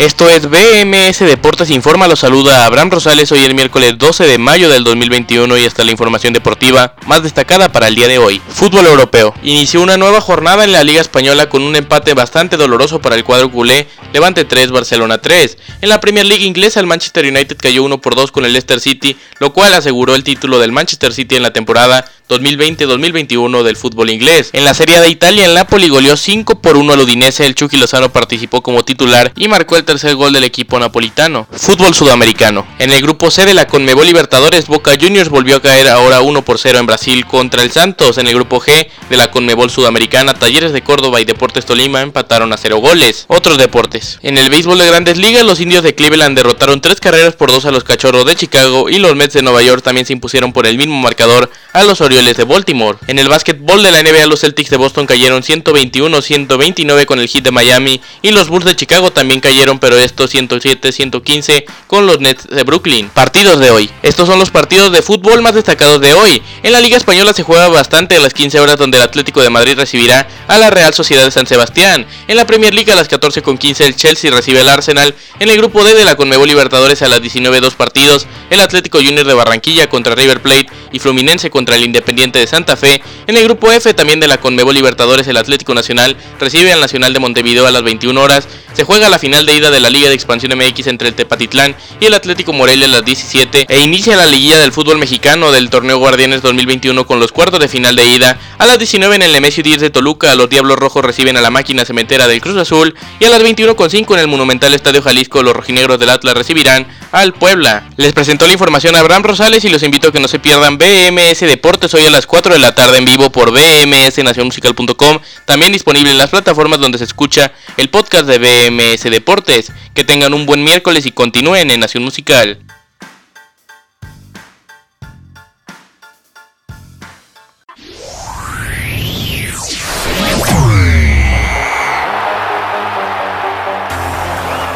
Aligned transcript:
Esto 0.00 0.30
es 0.30 0.48
BMS 0.48 1.18
Deportes 1.18 1.68
Informa, 1.68 2.08
los 2.08 2.20
saluda 2.20 2.64
Abraham 2.64 2.88
Rosales 2.88 3.30
hoy 3.32 3.40
el 3.40 3.54
miércoles 3.54 3.98
12 3.98 4.26
de 4.26 4.38
mayo 4.38 4.70
del 4.70 4.82
2021 4.82 5.58
y 5.58 5.64
esta 5.66 5.84
la 5.84 5.90
información 5.90 6.32
deportiva 6.32 6.94
más 7.06 7.22
destacada 7.22 7.70
para 7.70 7.86
el 7.86 7.96
día 7.96 8.08
de 8.08 8.16
hoy. 8.16 8.40
Fútbol 8.48 8.86
europeo. 8.86 9.34
Inició 9.42 9.82
una 9.82 9.98
nueva 9.98 10.22
jornada 10.22 10.64
en 10.64 10.72
la 10.72 10.84
Liga 10.84 11.02
Española 11.02 11.50
con 11.50 11.60
un 11.60 11.76
empate 11.76 12.14
bastante 12.14 12.56
doloroso 12.56 13.02
para 13.02 13.14
el 13.14 13.24
cuadro 13.24 13.52
culé, 13.52 13.88
Levante 14.14 14.46
3, 14.46 14.70
Barcelona 14.70 15.18
3. 15.18 15.58
En 15.82 15.90
la 15.90 16.00
Premier 16.00 16.24
League 16.24 16.46
inglesa 16.46 16.80
el 16.80 16.86
Manchester 16.86 17.26
United 17.26 17.58
cayó 17.58 17.82
1 17.82 18.00
por 18.00 18.14
2 18.14 18.32
con 18.32 18.46
el 18.46 18.54
Leicester 18.54 18.80
City, 18.80 19.18
lo 19.38 19.52
cual 19.52 19.74
aseguró 19.74 20.14
el 20.14 20.24
título 20.24 20.58
del 20.60 20.72
Manchester 20.72 21.12
City 21.12 21.36
en 21.36 21.42
la 21.42 21.52
temporada 21.52 22.10
2020-2021 22.30 23.62
del 23.62 23.76
fútbol 23.76 24.10
inglés. 24.10 24.50
En 24.52 24.64
la 24.64 24.74
Serie 24.74 25.00
de 25.00 25.10
Italia, 25.10 25.46
el 25.46 25.54
Napoli 25.54 25.88
goleó 25.88 26.16
5 26.16 26.60
por 26.60 26.76
1 26.76 26.92
al 26.92 27.00
Udinese, 27.00 27.44
el 27.44 27.54
Chucky 27.54 27.76
Lozano 27.76 28.12
participó 28.12 28.62
como 28.62 28.84
titular 28.84 29.32
y 29.36 29.48
marcó 29.48 29.76
el 29.76 29.84
tercer 29.84 30.14
gol 30.14 30.32
del 30.32 30.44
equipo 30.44 30.78
napolitano. 30.78 31.48
Fútbol 31.50 31.94
sudamericano. 31.94 32.66
En 32.78 32.92
el 32.92 33.02
grupo 33.02 33.30
C 33.30 33.44
de 33.44 33.54
la 33.54 33.66
Conmebol 33.66 34.06
Libertadores, 34.06 34.68
Boca 34.68 34.92
Juniors 35.00 35.28
volvió 35.28 35.56
a 35.56 35.62
caer 35.62 35.88
ahora 35.88 36.20
1 36.20 36.42
por 36.44 36.58
0 36.58 36.78
en 36.78 36.86
Brasil 36.86 37.26
contra 37.26 37.62
el 37.62 37.72
Santos. 37.72 38.18
En 38.18 38.28
el 38.28 38.34
grupo 38.34 38.60
G 38.60 38.88
de 39.08 39.16
la 39.16 39.30
Conmebol 39.30 39.70
Sudamericana, 39.70 40.34
Talleres 40.34 40.72
de 40.72 40.82
Córdoba 40.82 41.20
y 41.20 41.24
Deportes 41.24 41.66
Tolima 41.66 42.00
empataron 42.00 42.52
a 42.52 42.56
0 42.56 42.78
goles. 42.78 43.24
Otros 43.26 43.58
deportes. 43.58 44.18
En 44.22 44.38
el 44.38 44.50
béisbol 44.50 44.78
de 44.78 44.86
grandes 44.86 45.18
ligas, 45.18 45.42
los 45.42 45.60
indios 45.60 45.82
de 45.82 45.94
Cleveland 45.94 46.36
derrotaron 46.36 46.80
3 46.80 47.00
carreras 47.00 47.34
por 47.34 47.50
2 47.50 47.64
a 47.64 47.70
los 47.72 47.82
cachorros 47.82 48.24
de 48.24 48.36
Chicago 48.36 48.88
y 48.88 48.98
los 48.98 49.16
Mets 49.16 49.34
de 49.34 49.42
Nueva 49.42 49.62
York 49.62 49.82
también 49.82 50.06
se 50.06 50.12
impusieron 50.12 50.52
por 50.52 50.66
el 50.66 50.78
mismo 50.78 50.96
marcador 50.96 51.50
a 51.72 51.82
los 51.84 52.00
Orioles 52.00 52.19
de 52.20 52.44
Baltimore. 52.44 52.98
En 53.06 53.18
el 53.18 53.28
básquetbol 53.28 53.82
de 53.82 53.90
la 53.90 54.02
NBA, 54.02 54.26
los 54.26 54.40
Celtics 54.40 54.68
de 54.68 54.76
Boston 54.76 55.06
cayeron 55.06 55.42
121-129 55.42 57.06
con 57.06 57.18
el 57.18 57.28
Heat 57.28 57.44
de 57.44 57.50
Miami 57.50 57.98
y 58.20 58.30
los 58.30 58.50
Bulls 58.50 58.66
de 58.66 58.76
Chicago 58.76 59.10
también 59.10 59.40
cayeron, 59.40 59.78
pero 59.78 59.96
estos 59.96 60.34
107-115 60.34 61.64
con 61.86 62.06
los 62.06 62.20
Nets 62.20 62.46
de 62.46 62.62
Brooklyn. 62.62 63.08
Partidos 63.08 63.58
de 63.58 63.70
hoy. 63.70 63.90
Estos 64.02 64.28
son 64.28 64.38
los 64.38 64.50
partidos 64.50 64.92
de 64.92 65.00
fútbol 65.00 65.40
más 65.40 65.54
destacados 65.54 66.02
de 66.02 66.12
hoy. 66.12 66.42
En 66.62 66.72
la 66.72 66.82
Liga 66.82 66.98
Española 66.98 67.32
se 67.32 67.42
juega 67.42 67.68
bastante 67.68 68.16
a 68.16 68.20
las 68.20 68.34
15 68.34 68.60
horas 68.60 68.76
donde 68.76 68.98
el 68.98 69.04
Atlético 69.04 69.40
de 69.40 69.48
Madrid 69.48 69.76
recibirá 69.76 70.28
a 70.46 70.58
la 70.58 70.68
Real 70.68 70.92
Sociedad 70.92 71.24
de 71.24 71.30
San 71.30 71.46
Sebastián. 71.46 72.06
En 72.28 72.36
la 72.36 72.46
Premier 72.46 72.74
League 72.74 72.92
a 72.92 72.96
las 72.96 73.10
14.15 73.10 73.86
el 73.86 73.96
Chelsea 73.96 74.30
recibe 74.30 74.60
al 74.60 74.68
Arsenal. 74.68 75.14
En 75.38 75.48
el 75.48 75.56
grupo 75.56 75.82
D 75.84 75.94
de 75.94 76.04
la 76.04 76.16
Conmebol 76.16 76.48
Libertadores 76.48 77.00
a 77.00 77.08
las 77.08 77.22
19 77.22 77.60
dos 77.60 77.76
partidos, 77.76 78.26
el 78.50 78.60
Atlético 78.60 78.98
Junior 78.98 79.26
de 79.26 79.32
Barranquilla 79.32 79.88
contra 79.88 80.14
River 80.14 80.42
Plate 80.42 80.66
y 80.92 80.98
Fluminense 80.98 81.48
contra 81.48 81.76
el 81.76 81.84
Independiente 81.84 82.09
de 82.10 82.46
Santa 82.46 82.76
Fe. 82.76 83.00
En 83.28 83.36
el 83.36 83.44
grupo 83.44 83.70
F 83.70 83.94
también 83.94 84.18
de 84.18 84.26
la 84.26 84.40
Conmebol 84.40 84.74
Libertadores 84.74 85.28
el 85.28 85.36
Atlético 85.36 85.74
Nacional 85.74 86.16
recibe 86.40 86.72
al 86.72 86.80
Nacional 86.80 87.12
de 87.12 87.20
Montevideo 87.20 87.66
a 87.66 87.70
las 87.70 87.82
21 87.82 88.20
horas. 88.20 88.48
Se 88.72 88.84
juega 88.84 89.08
la 89.08 89.18
final 89.18 89.46
de 89.46 89.56
ida 89.56 89.70
de 89.70 89.80
la 89.80 89.90
Liga 89.90 90.08
de 90.08 90.14
Expansión 90.14 90.56
MX 90.56 90.88
entre 90.88 91.08
el 91.08 91.14
Tepatitlán 91.14 91.76
y 92.00 92.06
el 92.06 92.14
Atlético 92.14 92.52
Morelia 92.52 92.86
a 92.86 92.88
las 92.88 93.04
17 93.04 93.66
e 93.68 93.80
inicia 93.80 94.16
la 94.16 94.26
liguilla 94.26 94.58
del 94.58 94.72
fútbol 94.72 94.98
mexicano 94.98 95.52
del 95.52 95.70
torneo 95.70 95.98
Guardianes 95.98 96.42
2021 96.42 97.06
con 97.06 97.20
los 97.20 97.32
cuartos 97.32 97.60
de 97.60 97.68
final 97.68 97.94
de 97.94 98.06
ida. 98.06 98.38
A 98.58 98.66
las 98.66 98.78
19 98.78 99.14
en 99.16 99.22
el 99.22 99.32
Nemesio 99.32 99.62
10 99.62 99.80
de 99.80 99.90
Toluca 99.90 100.34
los 100.34 100.48
Diablos 100.48 100.78
Rojos 100.78 101.04
reciben 101.04 101.36
a 101.36 101.40
la 101.40 101.50
máquina 101.50 101.84
cementera 101.84 102.26
del 102.26 102.40
Cruz 102.40 102.56
Azul 102.56 102.96
y 103.20 103.24
a 103.24 103.30
las 103.30 103.42
21.5 103.42 104.14
en 104.14 104.20
el 104.20 104.28
Monumental 104.28 104.74
Estadio 104.74 105.02
Jalisco 105.02 105.42
los 105.42 105.54
rojinegros 105.54 105.98
del 105.98 106.10
Atlas 106.10 106.34
recibirán 106.34 106.86
al 107.12 107.34
Puebla. 107.34 107.88
Les 107.96 108.12
presentó 108.12 108.46
la 108.46 108.52
información 108.52 108.96
a 108.96 109.00
Abraham 109.00 109.22
Rosales 109.24 109.64
y 109.64 109.68
los 109.68 109.82
invito 109.82 110.08
a 110.08 110.12
que 110.12 110.20
no 110.20 110.28
se 110.28 110.38
pierdan 110.38 110.78
BMS 110.78 111.40
Deportes 111.40 111.89
hoy 111.94 112.04
a 112.04 112.10
las 112.10 112.26
4 112.26 112.52
de 112.52 112.58
la 112.58 112.74
tarde 112.74 112.98
en 112.98 113.04
vivo 113.04 113.30
por 113.30 113.50
bmsnacionmusical.com, 113.52 115.18
también 115.44 115.72
disponible 115.72 116.10
en 116.10 116.18
las 116.18 116.30
plataformas 116.30 116.80
donde 116.80 116.98
se 116.98 117.04
escucha 117.04 117.52
el 117.76 117.90
podcast 117.90 118.26
de 118.26 118.38
BMS 118.38 119.04
Deportes. 119.04 119.72
Que 119.94 120.04
tengan 120.04 120.34
un 120.34 120.46
buen 120.46 120.62
miércoles 120.62 121.06
y 121.06 121.12
continúen 121.12 121.70
en 121.70 121.80
Nación 121.80 122.04
Musical. 122.04 122.58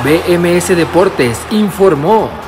BMS 0.05 0.69
Deportes 0.77 1.39
informó. 1.51 2.44